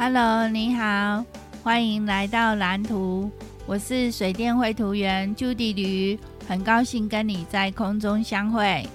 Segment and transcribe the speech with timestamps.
[0.00, 1.24] Hello，你好，
[1.64, 3.28] 欢迎来到蓝图。
[3.66, 6.16] 我是水电绘图员 Judy 吕，
[6.46, 8.88] 很高兴跟你在空中相会。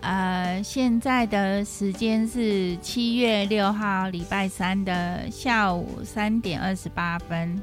[0.00, 7.62] 呃，现在的时间是七月六号礼拜三的下午三点二十八分。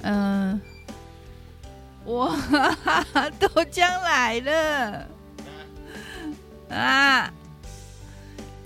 [0.00, 0.58] 嗯、
[2.06, 2.34] 呃，哇，
[3.38, 5.06] 豆浆来了
[6.74, 7.30] 啊！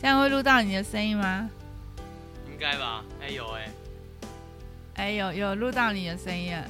[0.00, 1.50] 这样会录到你的声音吗？
[2.56, 3.04] 应该吧。
[3.20, 3.68] 哎有哎，
[4.94, 6.64] 哎有有录到你的声音啊！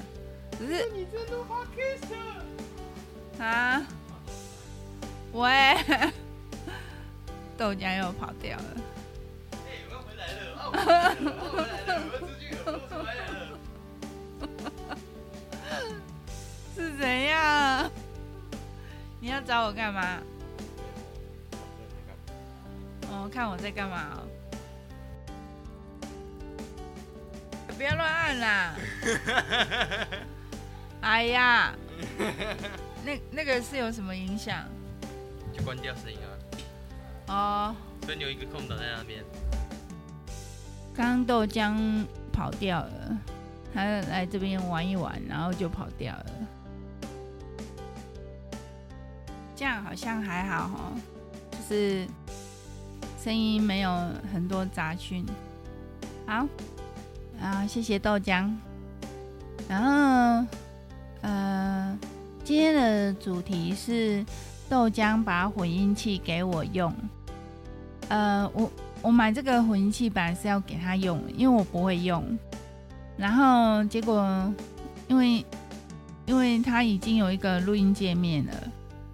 [0.59, 2.13] 只是你在录 podcast
[3.41, 3.87] 啊？
[5.33, 5.77] 喂，
[7.57, 8.65] 豆浆又跑掉了。
[9.53, 9.59] 哎，
[9.89, 10.43] 我要回来了！
[10.59, 11.23] 我回来了！
[11.39, 12.03] 我回来了！
[12.11, 12.59] 我出去了！
[12.66, 13.55] 我回来了！
[16.75, 17.89] 是怎样？
[19.21, 20.19] 你要找我干嘛？
[23.09, 24.27] 哦，看我在干嘛哦！
[27.77, 28.74] 不要乱按啦！
[31.02, 31.74] 哎呀，
[33.05, 34.65] 那那个是有什么影响？
[35.57, 36.19] 就关掉声音
[37.27, 37.29] 啊！
[37.29, 39.23] 哦，所以你有一个空档在那边。
[40.95, 43.19] 刚刚豆浆跑掉了，
[43.74, 46.27] 他来这边玩一玩，然后就跑掉了。
[49.54, 50.93] 这样好像还好哈，
[51.52, 52.07] 就是
[53.23, 53.91] 声音没有
[54.32, 55.24] 很多杂讯。
[56.27, 56.47] 好，
[57.40, 58.51] 啊，谢谢豆浆。
[59.68, 60.46] 然后，
[61.23, 61.98] 呃，
[62.45, 64.25] 今天的主题是。
[64.69, 66.92] 豆浆把混音器给我用，
[68.09, 68.69] 呃，我
[69.00, 72.37] 我买这个混音器本来是要给他用，因为我不会用。
[73.16, 74.53] 然后结果，
[75.06, 75.47] 因为
[76.25, 78.53] 因为他已经有一个录音界面了，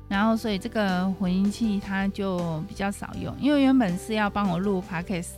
[0.08, 3.36] 然后所以这个混音器他就比较少用。
[3.38, 5.32] 因为原本是要帮我录 podcast，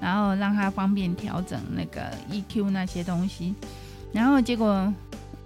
[0.00, 3.54] 然后让他方便调整那个 EQ 那些东西，
[4.12, 4.92] 然后结果，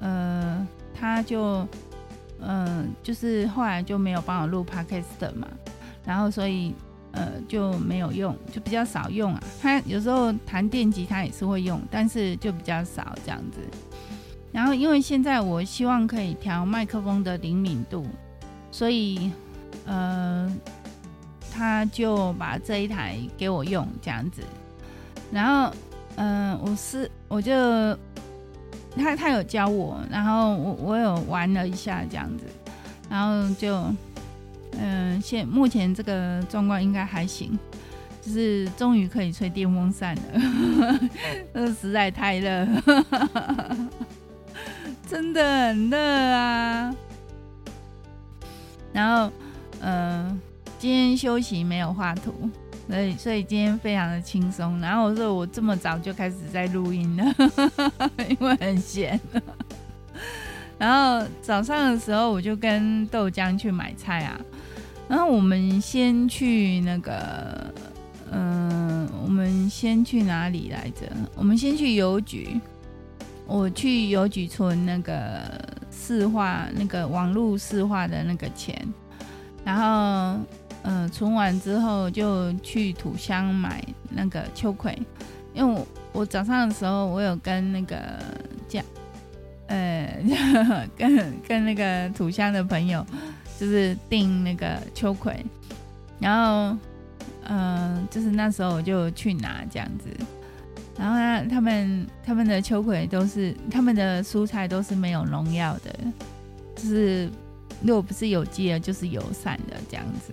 [0.00, 1.66] 呃，他就。
[2.42, 5.46] 嗯，就是后来就没有帮我录 podcast 嘛，
[6.06, 6.74] 然后所以
[7.12, 9.42] 呃就没有用，就比较少用啊。
[9.60, 13.60] 他有时候弹电吉他也是会用，但是就比较少这样子。
[14.52, 18.06] 然后因为现在我希望可以调麦克风的灵敏度，
[18.70, 19.30] 所以
[19.84, 20.50] 呃
[21.52, 24.42] 他就把这一台给我用这样子。
[25.32, 25.74] 然后
[26.16, 27.52] 嗯、呃，我是我就。
[28.96, 32.44] 他他有教我，然后我我有玩了一下这样子，
[33.08, 33.84] 然后就
[34.76, 37.56] 嗯，现目前这个状况应该还行，
[38.20, 40.98] 就是终于可以吹电风扇了，
[41.54, 42.66] 这实在太热，
[45.08, 46.92] 真的很热啊。
[48.92, 49.32] 然后
[49.82, 50.40] 嗯，
[50.80, 52.50] 今天休息没有画图。
[52.88, 54.80] 所以，所以今天非常的轻松。
[54.80, 57.24] 然后我说我这么早就开始在录音了，
[58.28, 59.20] 因为很闲。
[60.76, 64.40] 然后早上的时候我就跟豆浆去买菜啊。
[65.08, 67.72] 然后我们先去那个，
[68.32, 71.06] 嗯、我们先去哪里来着？
[71.36, 72.60] 我们先去邮局。
[73.46, 75.42] 我去邮局存那个
[75.92, 78.76] 市话，那个网络市话的那个钱。
[79.64, 80.40] 然后。
[80.82, 84.98] 嗯、存完之后就去土乡买那个秋葵，
[85.52, 87.96] 因为我我早上的时候我有跟那个
[88.66, 88.82] 家，
[89.68, 93.04] 呃，跟跟那个土乡的朋友
[93.58, 95.44] 就是订那个秋葵，
[96.18, 96.76] 然后
[97.44, 100.08] 嗯、就是那时候我就去拿这样子，
[100.98, 105.94] 然后呢，他们他们的秋葵都是他们的蔬菜都是没有农药的，
[106.74, 107.28] 就是
[107.82, 110.32] 如果不是有机的，就是友善的这样子。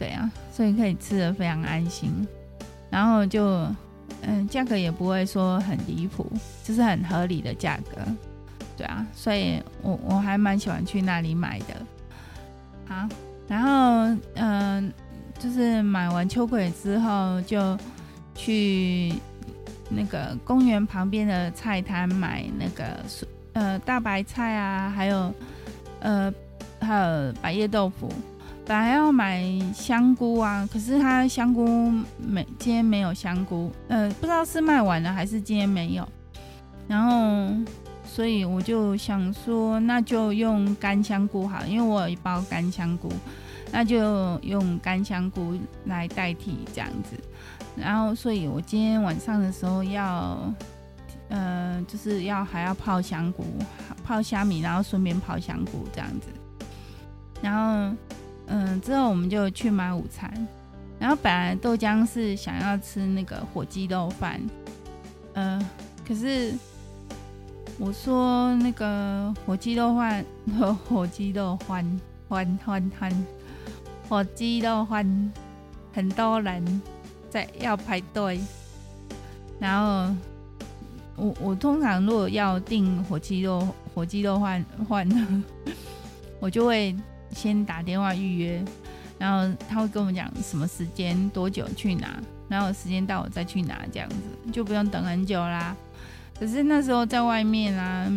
[0.00, 2.26] 对啊，所以可以吃的非常安心，
[2.88, 3.44] 然后就，
[4.22, 6.26] 嗯，价格也不会说很离谱，
[6.64, 8.00] 就是很合理的价格，
[8.78, 11.76] 对啊，所以我我还蛮喜欢去那里买的。
[12.88, 13.06] 好，
[13.46, 14.90] 然后嗯，
[15.38, 17.76] 就是买完秋葵之后，就
[18.34, 19.12] 去
[19.90, 23.04] 那个公园旁边的菜摊买那个
[23.52, 25.30] 呃大白菜啊，还有
[26.00, 26.32] 呃
[26.80, 28.10] 还有百叶豆腐。
[28.70, 29.42] 本来要买
[29.74, 31.66] 香菇啊，可是他香菇
[32.18, 36.08] 没，今天没有香菇，呃，不知道是卖完了还是今天没有。
[36.86, 37.52] 然后，
[38.04, 43.08] 所以我就想说，那就用干香菇好，因为我有一包干香菇，
[43.72, 47.16] 那就用干香菇来代替这样子。
[47.74, 50.38] 然后，所以我今天晚上的时候要，
[51.28, 53.44] 呃，就是要还要泡香菇，
[54.04, 56.28] 泡虾米，然后顺便泡香菇这样子。
[57.42, 57.96] 然后。
[58.52, 60.28] 嗯，之后我们就去买午餐，
[60.98, 64.40] 然后本来豆浆是想要吃那个火鸡肉饭，
[65.34, 65.70] 呃，
[66.04, 66.52] 可是
[67.78, 70.24] 我说那个火鸡肉饭
[70.58, 73.26] 和火鸡肉饭，欢欢欢，
[74.08, 75.32] 火鸡肉饭
[75.94, 76.82] 很多人
[77.30, 78.40] 在要排队，
[79.60, 80.12] 然后
[81.14, 83.64] 我我通常如果要订火鸡肉
[83.94, 85.44] 火鸡肉饭饭，
[86.40, 86.96] 我就会
[87.34, 88.64] 先打电话预约。
[89.18, 92.18] 然后他会跟我们讲什么时间多久去拿，
[92.48, 94.16] 然后时间到我再去拿，这样子
[94.50, 95.76] 就不用等很久啦。
[96.38, 98.10] 可是那时候在外面啊，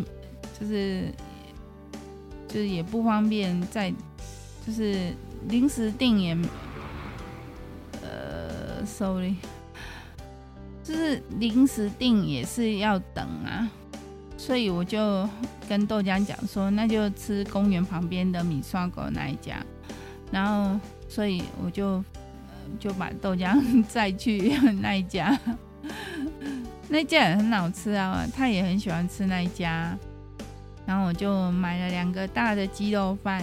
[0.58, 1.12] 就是
[2.48, 3.94] 就是也不方便在，
[4.66, 5.14] 就是
[5.50, 6.38] 临时订也，
[8.02, 9.36] 呃，sorry，
[10.86, 13.70] 就是临时订也是要等啊，
[14.46, 15.28] 所以我就
[15.70, 19.56] 跟豆浆讲说，那就吃公园旁边的米刷狗那一家。
[20.34, 22.04] 然后，所以我就
[22.78, 23.58] 就把豆浆
[23.88, 25.40] 载去那一家，
[26.90, 29.98] 那家也很好吃啊，他也很喜欢吃那一家。
[30.86, 33.42] 然后我就买了两个大的鸡肉饭，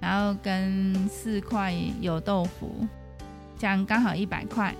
[0.00, 2.86] 然后跟四块油豆腐，
[3.58, 4.74] 这样刚好一百块，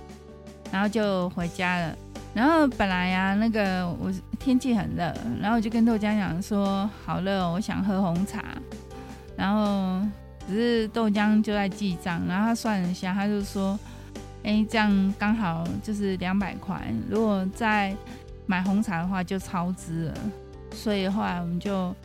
[0.71, 1.95] 然后就回家了。
[2.33, 8.43] 然后本来呀、啊，那个我天气很热，然后我就跟豆浆讲说，好热，我想喝红茶，
[9.35, 10.07] 然后。
[10.47, 13.79] 只是豆浆就在记账，然后他算了一下，他就说
[14.43, 16.91] ：“哎、这样刚好就是两百块。
[17.07, 17.95] 如果再
[18.47, 20.13] 买红茶的话，就超支了。
[20.71, 21.95] 所以后来我们就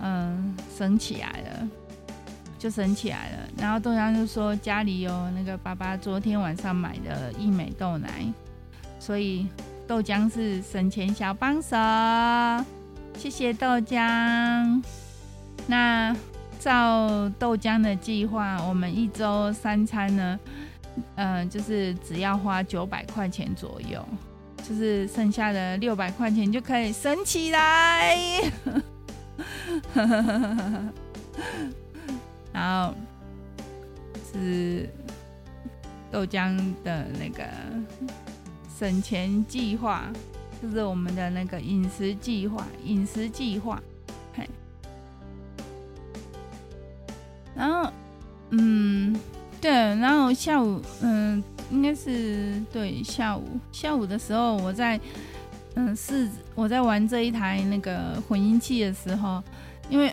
[0.00, 1.68] 嗯省起来了，
[2.58, 3.36] 就省起来了。
[3.58, 8.24] 然后豆浆就说家里有那个爸爸昨天晚上买的义美豆奶，
[9.02, 9.48] 所以
[9.88, 11.76] 豆浆是省钱小帮手。
[13.18, 14.80] 谢谢豆浆。
[15.66, 16.16] 那。”
[16.62, 20.38] 照豆浆的计划，我们一周三餐呢，
[21.16, 24.00] 嗯、就是只要花九百块钱左右，
[24.62, 28.16] 就是剩下的六百块钱就可以省起来。
[32.52, 32.94] 然后
[34.32, 34.88] 是
[36.12, 37.42] 豆浆的那个
[38.82, 40.10] 省钱计划，
[40.60, 43.80] 就是我们的那个饮食计划，饮食计划。
[44.34, 44.44] 嘿
[47.54, 47.92] 然后，
[48.50, 49.16] 嗯，
[49.60, 51.40] 对，然后下午，嗯，
[51.70, 54.98] 应该是对下午，下午的时候，我在，
[55.76, 59.40] 嗯，是我在玩这一台那个混音器的时候，
[59.88, 60.12] 因为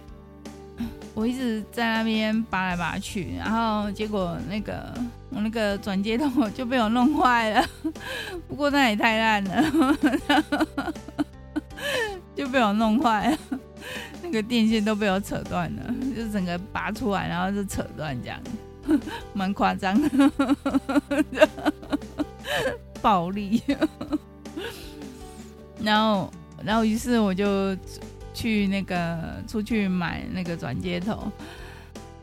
[1.20, 4.94] 我一直在那边拔来拔去，然后结果那个
[5.32, 7.68] 我那个转接头就被我弄坏了，
[8.48, 9.98] 不过那也太烂了，
[12.34, 13.38] 就被我弄坏了。
[14.24, 18.40] 那个电线都被我扯断了，就整个拔出来，然后就扯断这样，
[19.36, 21.50] 蛮夸张的，
[23.02, 23.62] 暴力。
[25.84, 26.32] 然后，
[26.64, 27.76] 然后于是我就
[28.40, 31.32] 去那个出去买那个转接头，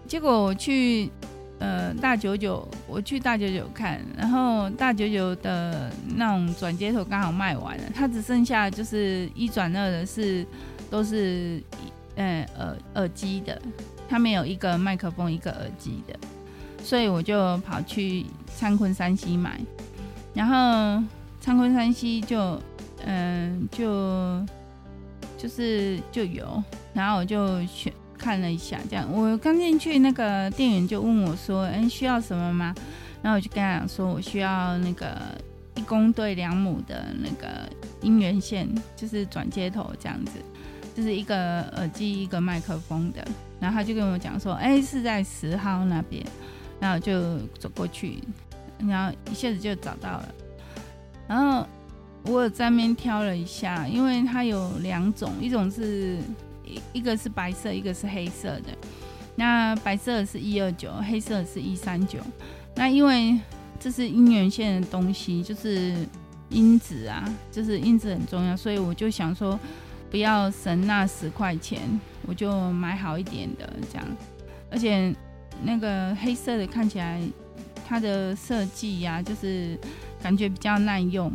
[0.07, 1.11] 结果我去
[1.59, 10.47] 呃大九九，我去大九九看，然后大九九的那种转接头刚好卖完了，它只剩下就是一转二的是
[10.91, 11.63] 都是。
[12.19, 13.61] 嗯，耳耳机的，
[14.09, 16.19] 它没有一个麦克风，一个耳机的，
[16.83, 18.25] 所以我就跑去
[18.57, 19.61] 灿坤山西买，
[20.33, 21.05] 然后
[21.43, 22.59] 灿坤山西就，
[23.05, 24.43] 嗯，就
[25.37, 26.63] 就是就有，
[26.95, 32.75] 然后我就选看了一下，这样我刚进去，那个店员就问我说：“哎，需要什么吗？”
[33.23, 35.21] 然后我就跟他讲说：“我需要那个
[35.75, 37.69] 一公对两母的那个
[38.01, 40.33] 音源线，就是转接头这样子。”
[40.95, 43.23] 就是一个耳机，一个麦克风的，
[43.61, 46.25] 然后他就跟我讲说，哎、是在十号那边，
[46.81, 48.23] 然后就走过去，
[48.79, 50.35] 然后一下子就找到了。
[51.29, 51.67] 然后
[52.27, 56.19] 我有在那边挑了一下，因为它有两种，一种是
[56.65, 58.69] 一一个是白色，一个是黑色的。
[59.35, 62.19] 那白色的是一二九，黑色是一三九。
[62.75, 63.39] 那因为
[63.79, 65.95] 这是姻缘线的东西，就是
[66.49, 69.59] 因子啊，就是因子很重要，所以我就想说。
[70.09, 71.81] 不要省那十块钱，
[72.27, 74.07] 我就买好一点的这样。
[74.71, 75.13] 而且
[75.65, 77.21] 那个黑色的看起来，
[77.87, 79.77] 它的设计呀，就是
[80.23, 81.31] 感觉比较耐用，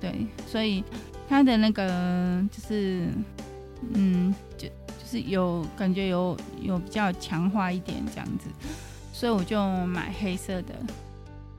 [0.00, 0.84] 对，所以
[1.28, 3.08] 它的那个就是，
[3.94, 8.48] 嗯，就就是有感觉有有比较强化一点这样子，
[9.12, 10.74] 所以我就买黑色的。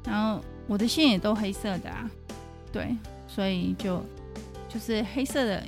[0.06, 2.10] 然后我的线也都黑色的啊，
[2.72, 2.96] 对，
[3.28, 4.04] 所以就
[4.68, 5.64] 就是黑色的。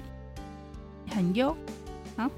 [1.13, 1.53] 很优，
[2.15, 2.31] 好，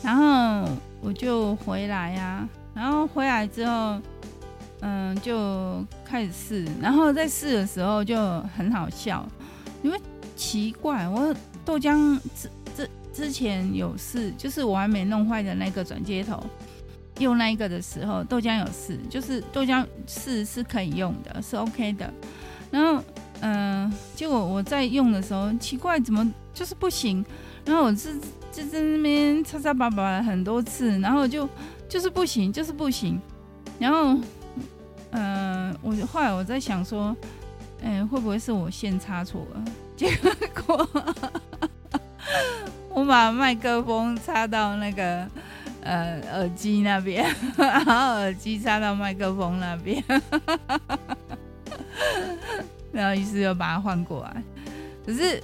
[0.00, 4.00] 然后我就回来呀、然后回来之后，
[4.80, 8.16] 嗯，就开始试，然后在试的时候就
[8.56, 9.26] 很好笑，
[9.82, 9.98] 因为
[10.36, 16.42] 奇怪，我豆浆之之之前有试，就是我还没弄坏的那个转接头，
[17.18, 22.12] 用那一个的时候，豆浆有试，就是豆浆试是可以用的，是 OK 的。
[22.70, 23.02] 然后，
[23.40, 27.24] 嗯，结果我在用的时候，奇怪，怎么就是不行？
[27.64, 28.18] 然后我是
[28.52, 31.48] 就在那边擦擦把把很多次，然后就
[31.88, 33.18] 就是不行，就是不行。
[33.78, 34.18] 然后，
[35.18, 37.16] 嗯，我后来我在想说，
[37.82, 39.64] 哎，会不会是我线插错了？
[39.96, 40.14] 结
[40.54, 40.86] 果
[42.90, 45.26] 我把麦克风插到那个
[45.80, 47.24] 呃耳机那边，
[47.56, 50.02] 然后耳机插到麦克风那边。
[52.92, 54.42] 然后于是又把它换过来，
[55.06, 55.42] 可是，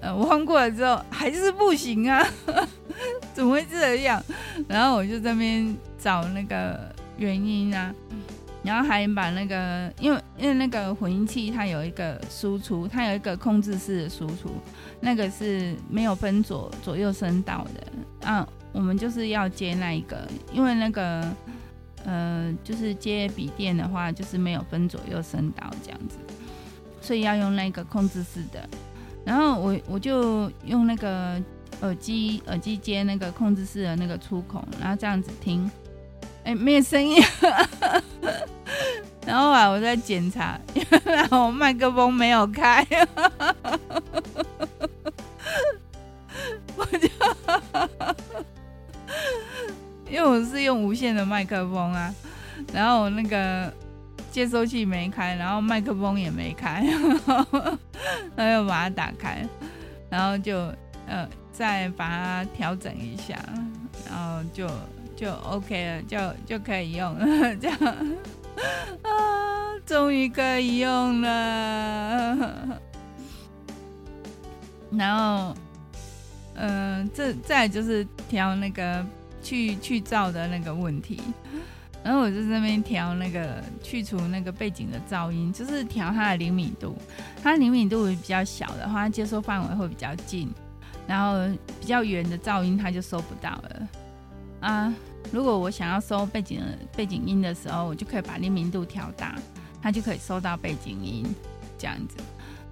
[0.00, 2.26] 呃，我换过来之后还是不行啊，
[3.34, 4.22] 怎么会这样？
[4.68, 7.92] 然后我就在边找那个原因啊，
[8.64, 14.50] 然后还把那个，因为因为那个混音器它有一个输出，它有一个控制式的输出，
[15.00, 21.28] 那个是没有分左左右声道的啊，我们就是要接那一个，因为那个，
[22.04, 26.16] 呃，就是接笔电的话，就是没有分左右声道这样子。
[27.00, 28.68] 所以要用那个控制式的，
[29.24, 31.42] 然后我我就用那个
[31.80, 35.68] 耳机耳机接那个控制式的那个出孔，然后这样子听，
[36.44, 37.20] 哎，没有声音。
[39.26, 42.86] 然后啊，我在检查，原来我麦克风没有开，
[46.76, 47.08] 我就，
[50.10, 52.14] 因为我是用无线的麦克风啊，
[52.72, 53.72] 然后我那个。
[54.32, 56.82] 接收器没开，然后麦克风也没开，
[58.34, 59.46] 然后又把它打开，
[60.08, 60.56] 然后就
[61.06, 63.38] 呃再把它调整一下，
[64.08, 64.66] 然后就
[65.16, 67.78] 就 OK 了，就就可以用了，这样
[69.02, 69.10] 啊，
[69.86, 72.80] 终于可以用了。
[74.90, 75.54] 然后
[76.54, 79.04] 嗯、这再就是调那个
[79.42, 81.20] 去去噪的那个问题。
[82.04, 86.96] 然后我就在那边调那个去除那个背景的噪音，就是调它的灵敏度。
[87.42, 90.52] 它灵敏度比较小的话，接收范围会比较近，
[91.06, 91.48] 然后
[91.80, 93.88] 比较远的噪音它就收不到了。
[94.62, 94.94] 啊，
[95.30, 96.62] 如果我想要收背景
[96.96, 99.34] 背景音的时候，我就可以把灵敏度调大，
[99.82, 101.26] 它就可以收到背景音，
[101.76, 102.16] 这样子。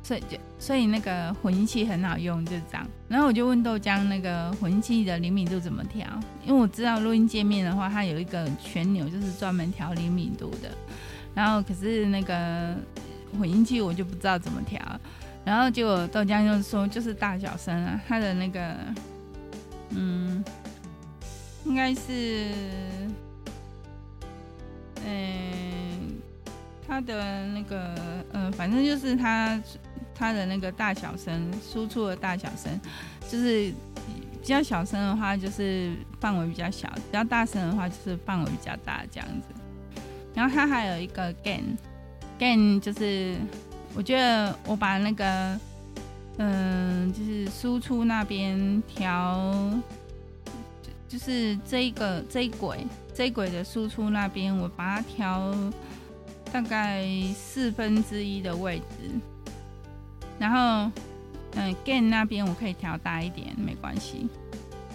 [0.03, 2.87] 所以就所以那个混音器很好用，就是这样。
[3.07, 6.07] 然后我就问豆浆那个混音器的灵敏度怎么调，
[6.45, 10.71] 因为我知道录音界面的话，它有一个旋钮，就是专门调灵敏度的。
[11.35, 12.75] 然后可是那个
[13.39, 14.81] 混音器我就不知道怎么调。
[15.45, 18.77] 然后结果豆浆就说就是大小声啊，它的那个
[19.91, 20.43] 嗯，
[21.71, 22.49] 应该是
[25.07, 26.21] 嗯，
[26.87, 27.95] 它的那个
[28.33, 29.59] 嗯，反正就是它。
[30.23, 32.79] 它的那个大小声，输出的大小声，
[33.27, 33.73] 就是
[34.43, 39.47] 比较小声的话，就是范围比较小；比较大声的话，就是范围比较大这样子。
[40.35, 43.35] 然后它还有一个 gain，gain 就是
[43.95, 45.59] 我觉得我把那个
[46.37, 49.41] 嗯、就是输出那边调，
[51.11, 55.53] 就是这个这一轨这一轨的输出那边，我把它调
[56.53, 59.11] 大概四分之一的位置。
[60.39, 60.91] 然后，
[61.57, 64.29] 嗯，gain 那边我可以调大一点，没关系。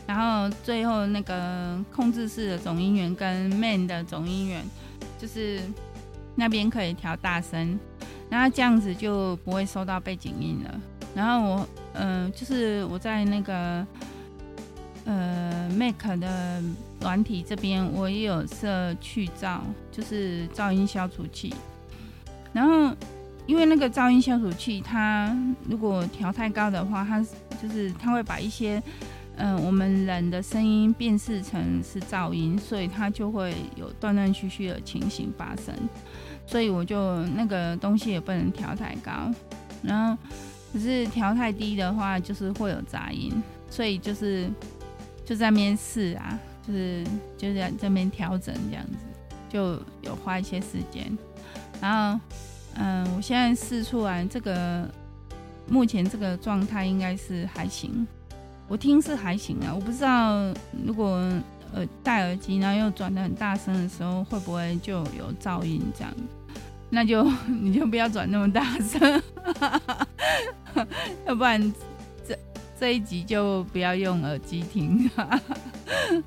[0.08, 4.64] 然后最后那个控制室的总音源跟 man 的总音源，
[5.20, 5.60] 就是
[6.34, 7.78] 那边可以调大声，
[8.30, 10.82] 然后这样子就不会收到背景音了。
[11.14, 13.86] 然后我，嗯，就是我在那个，
[15.06, 16.62] 呃，Mac 的
[17.00, 19.60] 软体这边，我也有设去噪，
[19.92, 21.54] 就是噪音消除器。
[22.52, 22.96] 然后。
[23.48, 25.32] 因为那个噪音消除器，它
[25.70, 27.24] 如果调太高的话，它
[27.62, 28.82] 就是它会把一些
[29.36, 35.76] 嗯、我们人的声音辨识成是噪音，所以它就会有断断续续的情形发生。
[36.48, 39.32] 所以我就那个东西也不能调太高，
[39.84, 40.18] 然后
[40.74, 43.32] 可是调太低的话，就是会有杂音。
[43.70, 44.50] 所以就是
[45.26, 47.04] 就在那边试啊，就是
[47.38, 48.98] 就在这边调整这样子，
[49.50, 51.18] 就有花一些时间，
[51.82, 52.20] 然后。
[52.78, 54.86] 嗯，我现在试出来这个，
[55.66, 58.06] 目前这个状态应该是还行，
[58.68, 59.72] 我听是还行啊。
[59.74, 60.54] 我不知道
[60.86, 61.08] 如果
[61.74, 66.14] 呃戴耳机，然后又转的很大声的时候，会不会就有噪音这样？
[66.90, 69.24] 那就 你就不要转那么大声，
[71.26, 71.74] 要不然
[72.80, 75.10] 这一集就不要用耳机听。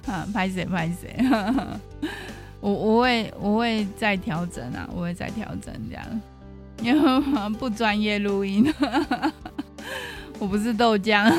[0.07, 1.17] 啊，拍谁拍谁。
[2.61, 6.21] 我我我会我会再调整啊，我会再调整这样，
[6.83, 8.73] 因 为不专业录音，
[10.41, 11.33] 我不是豆浆，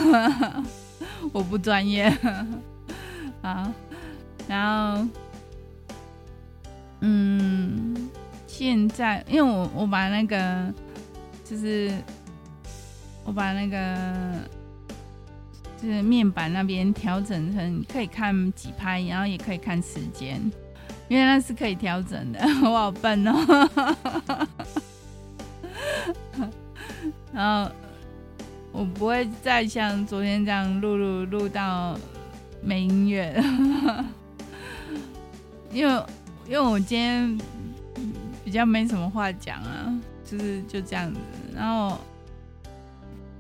[1.33, 2.05] 我不专业
[3.41, 3.73] 啊。
[4.47, 5.07] 然后，
[7.01, 8.09] 嗯，
[8.47, 10.73] 现在因为我我把那个
[11.43, 11.91] 就是
[13.25, 14.39] 我把那个
[15.81, 20.39] 就是面板那边调整成可以看几拍，然后也可以看时间。
[21.07, 23.33] 原来是可以调整的， 我好笨哦。
[27.33, 27.71] 然后
[28.71, 31.97] 我不会再像昨天这样录录录到
[32.61, 33.41] 没音乐，
[35.71, 36.03] 因为
[36.47, 37.37] 因为我今天
[38.43, 39.93] 比较没什么话讲啊，
[40.25, 41.19] 就是就这样子。
[41.55, 41.97] 然后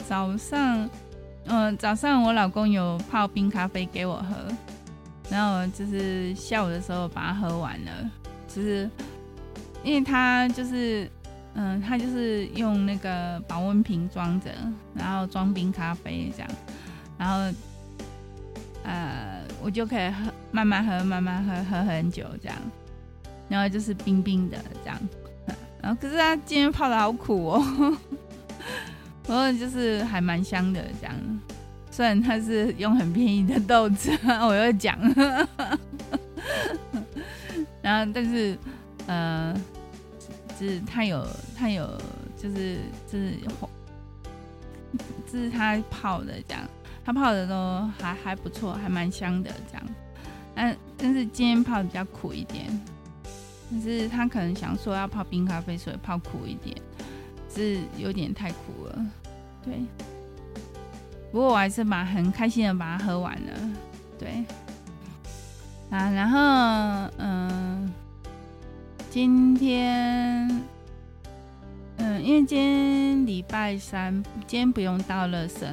[0.07, 0.89] 早上，
[1.49, 4.35] 嗯，早上我老公有泡冰咖啡给我喝。
[5.31, 7.91] 然后就是下午的时候把它喝完了，
[8.47, 8.89] 就是
[9.83, 11.07] 因为他就是，
[11.53, 14.49] 嗯，他就是用那个保温瓶装着，
[14.95, 16.49] 然后装冰咖啡这样，
[17.15, 17.55] 然后，
[18.83, 22.57] 呃，我就可以喝，慢慢喝，慢慢喝，喝很久这样，
[23.47, 24.99] 然后就是冰冰的这样，
[25.79, 27.97] 然后可是他今天泡的好苦哦，
[29.29, 31.15] 不过就是还蛮香的这样。
[31.91, 34.09] 虽然它是用很便宜的豆子，
[34.41, 34.97] 我又讲，
[37.79, 38.57] 然后但是，
[39.05, 39.53] 呃，
[40.59, 41.23] 就是它有
[41.55, 41.87] 它有
[42.35, 43.33] 就是就是
[45.31, 46.63] 这是它泡的这样，
[47.05, 49.87] 它泡的都还还不错，还蛮香的这样。
[50.55, 52.65] 但但是今天泡的比较苦一点，
[53.69, 56.75] 但是他可能想说要泡冰咖啡，所以泡苦一点，
[57.53, 59.05] 是有点太苦了，
[59.63, 59.73] 对。
[61.31, 63.51] 不过我还是把很开心的把它喝完了，
[64.17, 64.43] 对，
[65.91, 66.39] 啊，然后
[67.19, 67.93] 嗯，
[69.11, 70.49] 今天
[71.97, 74.11] 嗯，因为今天礼拜三，
[74.47, 75.67] 今天不用倒垃圾，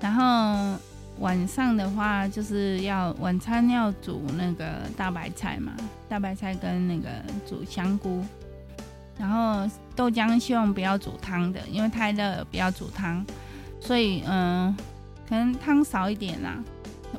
[0.00, 0.78] 然后
[1.18, 5.72] 晚上的话就是要晚餐要煮那个大白菜嘛，
[6.08, 7.08] 大白菜跟那个
[7.48, 8.24] 煮香菇，
[9.18, 13.24] 然后豆浆希望不要煮汤的，因为太热，不要煮汤。
[13.80, 14.74] 所以，嗯，
[15.28, 16.56] 可能汤少一点啦，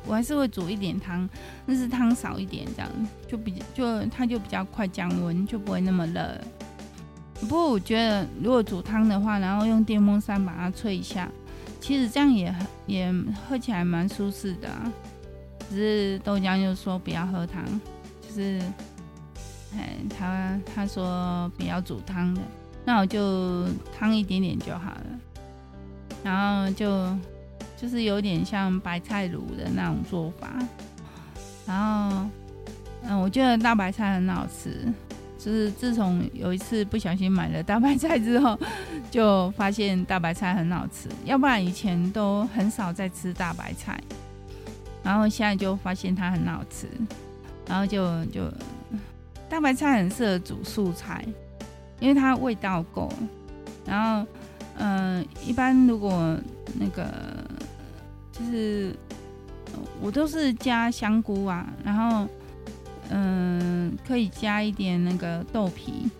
[0.06, 1.28] 我还是会煮一点汤，
[1.66, 2.90] 但是汤少一点，这样
[3.28, 6.40] 就比就它就比较快降温，就不会那么热。
[7.40, 11.28] 不过我觉得，如果煮汤的话，然后用电风扇把它吹一下，
[11.80, 12.54] 其实这样也
[12.86, 13.14] 也
[13.46, 14.68] 喝起来蛮舒适的。
[15.68, 17.62] 只是豆浆就说不要喝汤，
[18.22, 18.60] 就是，
[19.76, 22.40] 哎，他他说不要煮汤的，
[22.84, 23.66] 那我就
[23.98, 25.06] 汤一点点就好了。
[26.22, 27.06] 然后就
[27.76, 30.48] 就是有点像白菜卤的那种做法，
[31.66, 32.26] 然后
[33.02, 34.90] 嗯，我觉得大白菜很好吃，
[35.38, 38.58] 就是自从有一次不小心买了大白菜之后，
[39.10, 44.00] 就发现大白菜很好吃，要不然以前都很少在吃大白菜，
[45.02, 46.88] 然后现在就发现它很好吃，
[47.68, 48.50] 然后就就
[49.50, 51.22] 大白菜很适合煮素菜，
[52.00, 53.12] 因为它味道够，
[53.86, 54.26] 然后。
[54.76, 56.36] 嗯、呃，一般如果
[56.80, 57.08] 那个
[58.32, 58.92] 就是
[60.02, 62.26] 我都是加香菇啊，然后
[63.10, 66.10] 嗯、可以加一点那个豆皮。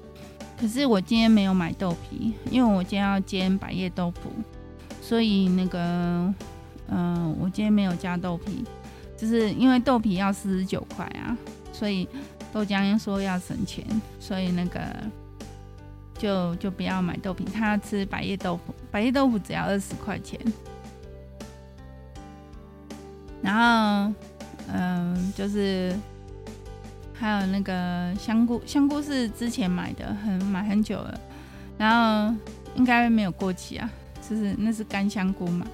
[0.56, 4.30] 可是我今天没有买豆皮，因为我今天要煎百叶豆腐，
[5.02, 6.32] 所以那个
[6.87, 8.62] 嗯、我今天没有加豆皮，
[9.16, 11.37] 就是因为豆皮要四十九块啊，
[11.72, 12.08] 所以
[12.52, 13.84] 豆浆说要省钱，
[14.20, 14.80] 所以那个。
[16.18, 20.40] 就就不要买豆皮，他要吃百叶豆腐，百叶豆腐只要二十块钱。
[23.42, 24.14] 然后，
[24.72, 25.94] 嗯，就是
[27.12, 31.20] 还有那个香菇，香菇是之前买的，很买很久了，
[31.77, 32.35] 然后
[32.74, 33.90] 应该没有过期啊，
[34.27, 35.66] 就是那是干香菇嘛，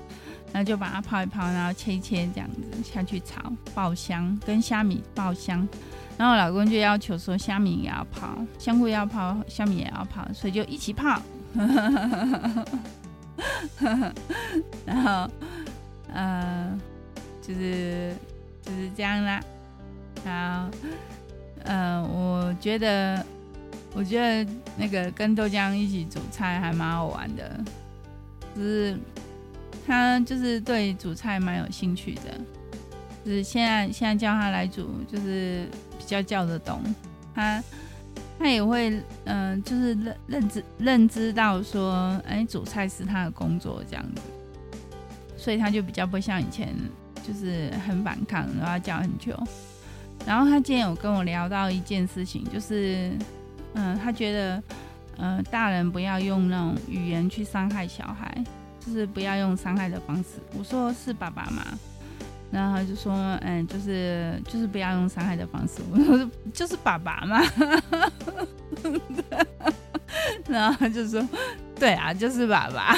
[0.53, 5.67] 然后就把它泡一泡，然后切一切这样子下去炒，爆香，跟虾米爆香。
[6.19, 11.23] 然后老公就要求说，虾米也要泡，香菇要泡，虾米也要泡，所以就一起泡。
[14.85, 15.31] 然后，
[16.13, 16.79] 呃，
[17.41, 18.15] 就是
[18.63, 19.41] 就是这样啦。
[20.23, 20.71] 然后，
[21.65, 23.25] 呃，我觉得，
[23.95, 27.59] 我觉得那个跟豆浆一起煮菜还蛮好玩的，
[28.55, 28.99] 就是
[29.87, 32.41] 他就是对煮菜蛮有兴趣的，
[33.25, 35.67] 就是现在现在叫他来煮，就是。
[36.03, 36.83] 比较叫得懂，
[37.33, 37.63] 他
[38.37, 44.23] 他也会嗯、就是认认知认知到说，哎，煮菜是他的工作这样子，
[45.37, 46.75] 所以他就比较不像以前，
[47.23, 49.39] 就是很反抗，然后要叫很久。
[50.27, 53.13] 然后他今天有跟我聊到一件事情，就是，
[53.75, 54.63] 嗯，他觉得，
[55.17, 58.45] 呃，大人不要用那种语言去伤害小孩，
[58.85, 60.41] 就是不要用伤害的方式。
[60.59, 61.65] 我说是爸爸吗？
[62.51, 65.75] 然后他就说，嗯，就是就是不要用伤害的方式。
[65.93, 67.41] 我说就是爸爸嘛。
[70.49, 71.25] 然后他就说，
[71.77, 72.97] 对啊，就是爸爸。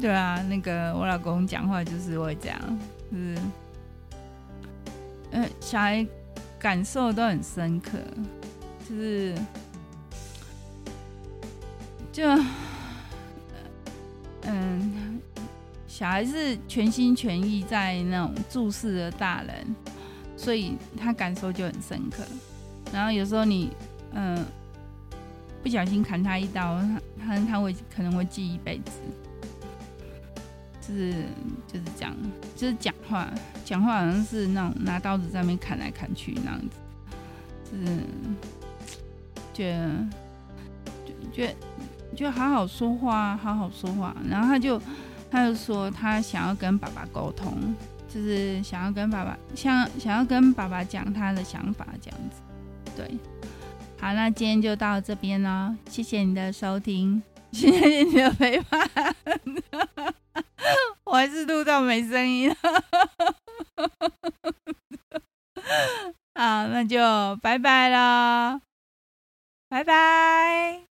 [0.00, 2.60] 对啊，那个我老公讲话就是会这样，
[3.10, 3.36] 就是。
[5.32, 6.06] 呃，小孩
[6.58, 7.98] 感受都很深刻，
[8.88, 9.34] 就是
[12.12, 12.24] 就
[14.60, 15.20] 嗯，
[15.86, 19.74] 小孩是全心全意在那种注视着大人，
[20.36, 22.24] 所以他感受就很深刻。
[22.92, 23.70] 然后有时候你
[24.12, 24.44] 嗯
[25.62, 26.80] 不小心砍他一刀，
[27.18, 28.92] 他他会可能会记一辈子。
[30.88, 31.12] 就是
[31.66, 32.16] 就是讲，
[32.54, 33.28] 就是讲话，
[33.64, 36.68] 讲话好像是那种拿刀子在那边砍来砍去那样子，
[37.72, 37.98] 是
[39.52, 40.06] 觉得
[41.04, 41.56] 就觉
[42.14, 44.14] 就好好说话，好好说话。
[44.28, 44.80] 然后他就
[45.30, 47.74] 他就说他想要跟爸爸沟通，
[48.08, 52.40] 就是想要跟爸爸想想要跟爸爸讲他的想法这样子。
[52.96, 53.18] 对，
[54.00, 58.88] 好，那今天就到这边了，谢谢你的收听， 谢谢你的陪伴。
[61.04, 62.54] 我还是录到没声音，
[66.34, 66.98] 好，那就
[67.42, 68.60] 拜拜了，
[69.68, 70.95] 拜拜。